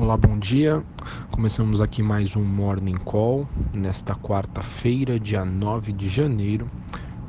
[0.00, 0.82] Olá, bom dia.
[1.30, 6.70] Começamos aqui mais um Morning Call nesta quarta-feira, dia 9 de janeiro.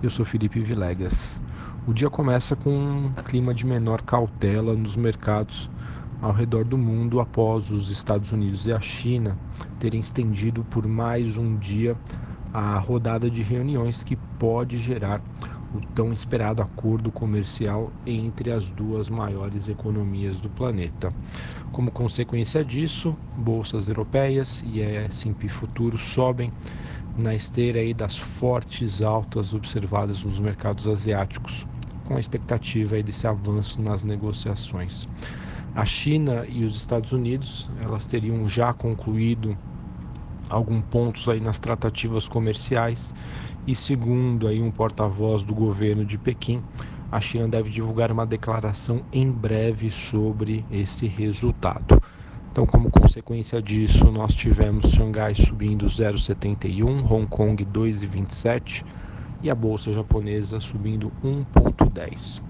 [0.01, 1.37] Eu sou Felipe Vilegas.
[1.85, 5.69] O dia começa com um clima de menor cautela nos mercados
[6.21, 9.37] ao redor do mundo após os Estados Unidos e a China
[9.77, 11.97] terem estendido por mais um dia
[12.53, 15.21] a rodada de reuniões que pode gerar
[15.73, 21.13] o tão esperado acordo comercial entre as duas maiores economias do planeta.
[21.71, 26.51] Como consequência disso, bolsas europeias e S&P futuros sobem
[27.17, 31.65] na esteira aí das fortes altas observadas nos mercados asiáticos,
[32.05, 35.07] com a expectativa aí desse avanço nas negociações.
[35.73, 39.57] A China e os Estados Unidos, elas teriam já concluído
[40.51, 43.13] alguns pontos aí nas tratativas comerciais
[43.65, 46.61] e segundo aí um porta-voz do governo de Pequim,
[47.11, 52.01] a China deve divulgar uma declaração em breve sobre esse resultado.
[52.51, 58.83] Então, como consequência disso, nós tivemos Xangai subindo 0,71, Hong Kong 2,27
[59.41, 62.41] e a bolsa japonesa subindo 1,10.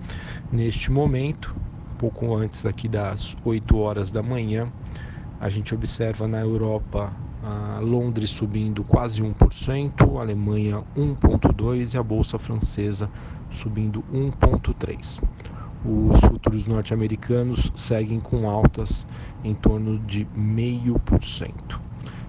[0.52, 1.56] Neste momento,
[2.00, 4.72] pouco antes aqui das 8 horas da manhã,
[5.42, 7.12] a gente observa na Europa
[7.82, 13.10] Londres subindo quase 1%, Alemanha 1,2% e a Bolsa Francesa
[13.50, 15.24] subindo 1,3%.
[15.84, 19.06] Os futuros norte-americanos seguem com altas
[19.44, 21.80] em torno de 0,5%.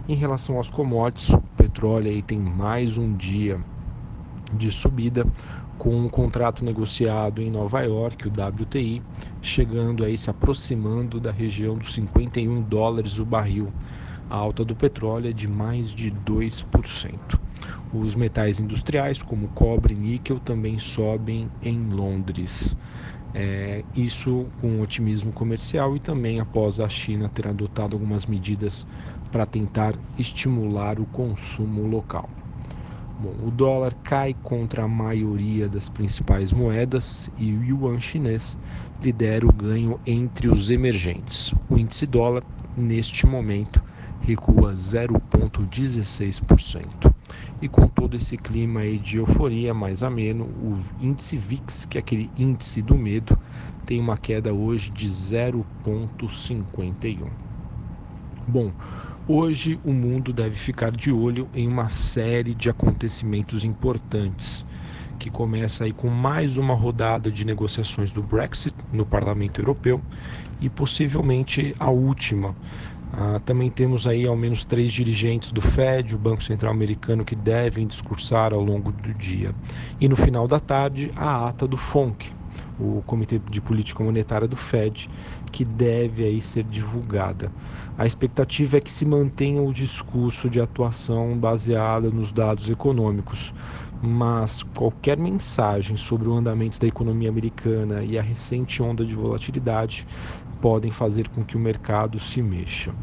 [0.08, 3.60] Em relação aos commodities, o petróleo aí tem mais um dia
[4.54, 5.26] de subida,
[5.82, 9.02] com um contrato negociado em Nova York, o WTI,
[9.42, 13.66] chegando aí se aproximando da região dos 51 dólares o barril
[14.30, 17.18] a alta do petróleo é de mais de 2%.
[17.92, 22.76] Os metais industriais, como cobre e níquel, também sobem em Londres.
[23.34, 28.86] É, isso com otimismo comercial e também após a China ter adotado algumas medidas
[29.32, 32.30] para tentar estimular o consumo local.
[33.18, 38.58] Bom, o dólar cai contra a maioria das principais moedas e o yuan chinês
[39.02, 41.52] lidera o ganho entre os emergentes.
[41.68, 42.42] O índice dólar,
[42.76, 43.82] neste momento,
[44.22, 47.12] recua 0,16%.
[47.60, 52.00] E com todo esse clima aí de euforia mais ameno, o índice VIX, que é
[52.00, 53.38] aquele índice do medo,
[53.84, 57.51] tem uma queda hoje de 0,51.
[58.46, 58.72] Bom,
[59.28, 64.66] hoje o mundo deve ficar de olho em uma série de acontecimentos importantes
[65.18, 70.02] que começa aí com mais uma rodada de negociações do Brexit no Parlamento Europeu
[70.60, 72.56] e possivelmente a última
[73.12, 77.36] ah, também temos aí ao menos três dirigentes do Fed, o Banco Central Americano, que
[77.36, 79.54] devem discursar ao longo do dia.
[80.00, 82.32] E no final da tarde, a ata do FONC,
[82.78, 85.08] o Comitê de Política Monetária do Fed,
[85.50, 87.52] que deve aí ser divulgada.
[87.96, 93.52] A expectativa é que se mantenha o discurso de atuação baseada nos dados econômicos,
[94.00, 100.06] mas qualquer mensagem sobre o andamento da economia americana e a recente onda de volatilidade
[100.60, 102.94] podem fazer com que o mercado se mexa.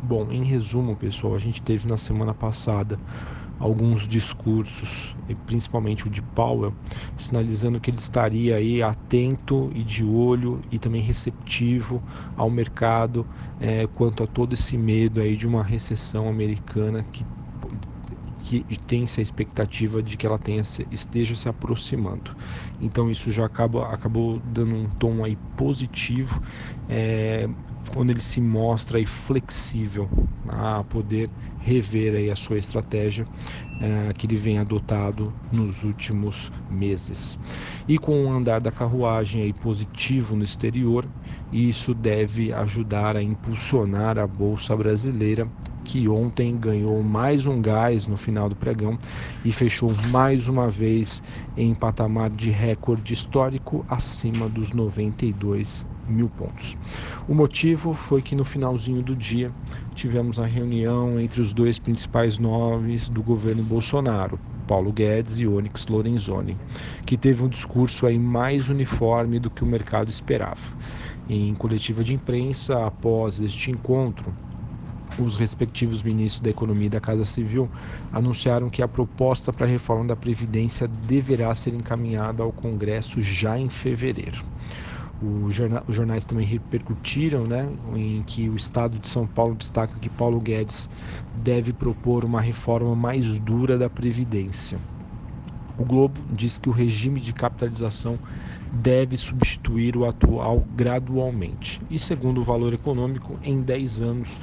[0.00, 3.00] Bom, em resumo, pessoal, a gente teve na semana passada
[3.58, 5.16] alguns discursos,
[5.46, 6.76] principalmente o de Powell,
[7.16, 12.04] sinalizando que ele estaria aí atento e de olho e também receptivo
[12.36, 13.26] ao mercado
[13.58, 17.26] é, quanto a todo esse medo aí de uma recessão americana que
[18.38, 22.30] que tem-se a expectativa de que ela tenha, esteja se aproximando.
[22.80, 26.40] Então isso já acaba, acabou dando um tom aí positivo
[26.88, 27.48] é,
[27.92, 30.10] quando ele se mostra aí flexível
[30.46, 33.26] a poder rever aí a sua estratégia
[33.80, 37.38] é, que ele vem adotado nos últimos meses.
[37.86, 41.08] E com o andar da carruagem aí positivo no exterior,
[41.50, 45.50] isso deve ajudar a impulsionar a bolsa brasileira
[45.84, 48.98] que ontem ganhou mais um gás no final do pregão
[49.42, 51.22] e fechou mais uma vez
[51.56, 56.76] em patamar de recorde histórico acima dos 92 mil pontos.
[57.26, 59.52] O motivo foi que no finalzinho do dia
[59.94, 65.86] tivemos a reunião entre os dois principais nomes do governo Bolsonaro, Paulo Guedes e Onyx
[65.86, 66.56] Lorenzoni,
[67.06, 70.60] que teve um discurso aí mais uniforme do que o mercado esperava.
[71.28, 74.34] Em coletiva de imprensa, após este encontro,
[75.18, 77.68] os respectivos ministros da Economia e da Casa Civil
[78.12, 83.58] anunciaram que a proposta para a reforma da Previdência deverá ser encaminhada ao Congresso já
[83.58, 84.44] em fevereiro.
[85.20, 90.40] Os jornais também repercutiram né, em que o Estado de São Paulo destaca que Paulo
[90.40, 90.88] Guedes
[91.34, 94.78] deve propor uma reforma mais dura da Previdência.
[95.76, 98.18] O Globo diz que o regime de capitalização
[98.72, 101.80] deve substituir o atual gradualmente.
[101.90, 104.38] E segundo o valor econômico, em 10 anos,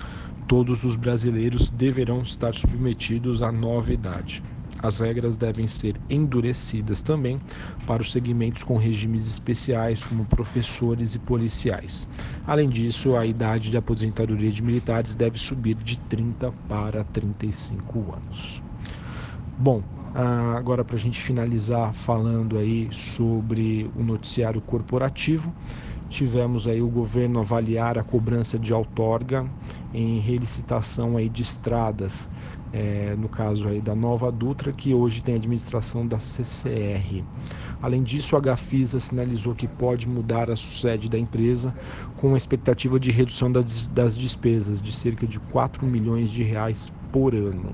[0.48, 4.42] todos os brasileiros deverão estar submetidos à nova idade.
[4.81, 7.39] As regras devem ser endurecidas também
[7.88, 12.07] para os segmentos com regimes especiais, como professores e policiais.
[12.45, 18.62] Além disso, a idade de aposentadoria de militares deve subir de 30 para 35 anos.
[19.57, 19.81] Bom,
[20.57, 25.53] agora para a gente finalizar falando aí sobre o noticiário corporativo,
[26.09, 29.45] tivemos aí o governo avaliar a cobrança de outorga
[29.94, 32.29] em relicitação aí de estradas,
[32.71, 37.23] é, no caso aí da Nova Dutra, que hoje tem administração da CCR.
[37.81, 41.75] Além disso, a Gafisa sinalizou que pode mudar a sede da empresa
[42.15, 46.91] com a expectativa de redução das, das despesas de cerca de 4 milhões de reais
[47.12, 47.73] por ano.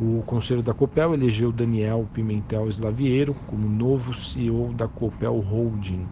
[0.00, 6.08] O Conselho da Copel elegeu Daniel Pimentel Slaviero como novo CEO da Copel Holding.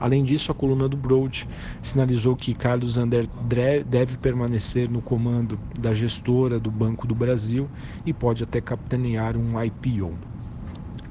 [0.00, 1.46] Além disso, a coluna do Broad
[1.80, 3.28] sinalizou que Carlos André
[3.86, 7.70] deve permanecer no comando da gestora do Banco do Brasil
[8.04, 10.18] e pode até capitanear um IPO.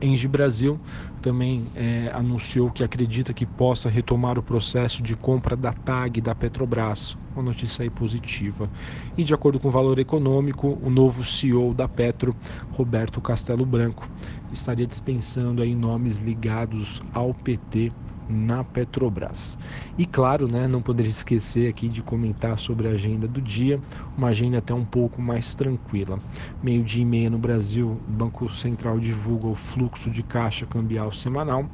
[0.01, 0.79] Engie Brasil
[1.21, 6.33] também é, anunciou que acredita que possa retomar o processo de compra da TAG da
[6.33, 8.69] Petrobras, uma notícia aí positiva.
[9.17, 12.35] E de acordo com o valor econômico, o novo CEO da Petro,
[12.71, 14.09] Roberto Castelo Branco,
[14.51, 17.91] estaria dispensando aí nomes ligados ao PT
[18.29, 19.57] na Petrobras.
[19.97, 23.79] E claro, né, não poderia esquecer aqui de comentar sobre a agenda do dia,
[24.17, 26.19] uma agenda até um pouco mais tranquila.
[26.61, 31.65] Meio-dia e meia no Brasil, o Banco Central divulga o fluxo de caixa cambial semanal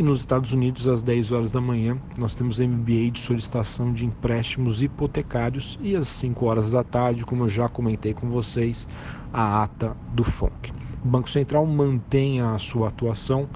[0.00, 4.06] e nos Estados Unidos, às 10 horas da manhã, nós temos MBA de solicitação de
[4.06, 8.88] empréstimos hipotecários e às 5 horas da tarde, como eu já comentei com vocês,
[9.32, 10.72] a ata do FONC.
[11.04, 13.48] O Banco Central mantém a sua atuação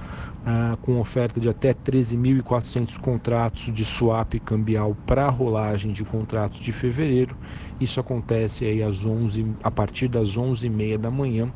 [0.46, 6.72] ah, com oferta de até 13.400 contratos de swap cambial para rolagem de contratos de
[6.72, 7.36] fevereiro.
[7.80, 11.52] Isso acontece aí às 11, a partir das 11h30 da manhã,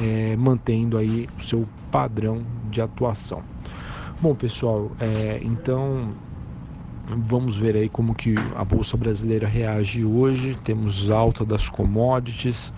[0.00, 3.42] é, mantendo aí o seu padrão de atuação.
[4.20, 6.12] Bom, pessoal, é, então
[7.06, 10.56] vamos ver aí como que a bolsa brasileira reage hoje.
[10.56, 12.72] Temos alta das commodities,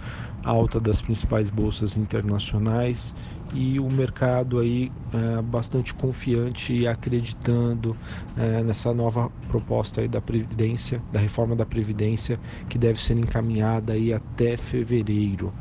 [0.44, 3.14] alta das principais bolsas internacionais
[3.52, 7.96] e o mercado aí é, bastante confiante e acreditando
[8.36, 13.92] é, nessa nova proposta aí da previdência, da reforma da previdência que deve ser encaminhada
[13.92, 15.54] aí até fevereiro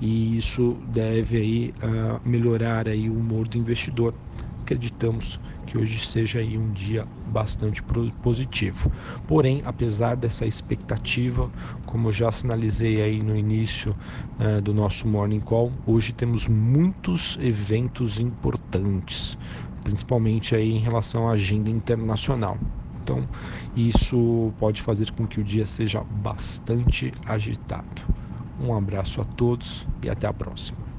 [0.00, 4.14] e isso deve aí uh, melhorar aí o humor do investidor
[4.62, 7.82] acreditamos que hoje seja aí um dia bastante
[8.22, 8.90] positivo.
[9.26, 11.50] Porém, apesar dessa expectativa,
[11.86, 13.96] como já sinalizei aí no início
[14.38, 19.38] uh, do nosso Morning Call, hoje temos muitos eventos importantes,
[19.82, 22.58] principalmente aí em relação à agenda internacional.
[23.02, 23.28] Então,
[23.74, 28.02] isso pode fazer com que o dia seja bastante agitado.
[28.58, 30.91] Um abraço a todos e até a próxima.